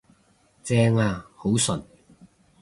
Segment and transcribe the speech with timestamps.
[0.63, 1.83] 正呀，好順